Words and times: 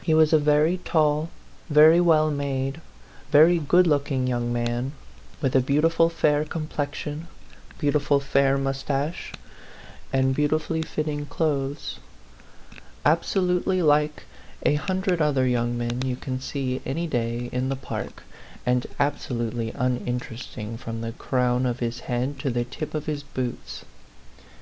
He 0.00 0.14
was 0.14 0.32
a 0.32 0.38
very 0.38 0.78
tall, 0.86 1.28
very 1.68 2.00
well 2.00 2.30
made, 2.30 2.80
very 3.30 3.58
good 3.58 3.86
looking 3.86 4.26
young 4.26 4.50
man, 4.50 4.92
with 5.42 5.54
a 5.54 5.60
beautiful 5.60 6.08
fair 6.08 6.46
complexion, 6.46 7.28
beautiful 7.78 8.18
fair 8.18 8.56
moustache, 8.56 9.34
and 10.14 10.34
beautifully 10.34 10.80
fitting 10.80 11.26
clothes; 11.26 11.98
absolutely 13.04 13.82
like 13.82 14.24
a 14.62 14.76
hundred 14.76 15.20
other 15.20 15.46
young 15.46 15.76
men 15.76 16.00
you 16.06 16.16
can 16.16 16.40
see 16.40 16.80
any 16.86 17.06
day 17.06 17.50
in 17.52 17.68
the 17.68 17.76
park, 17.76 18.22
and 18.64 18.86
absolutely 18.98 19.72
uninterest 19.72 20.56
ing 20.56 20.78
from 20.78 21.02
the 21.02 21.12
crown 21.12 21.66
of 21.66 21.80
his 21.80 22.00
head 22.08 22.38
to 22.38 22.48
the 22.48 22.64
tip 22.64 22.94
of 22.94 23.04
his 23.04 23.22
boots. 23.22 23.84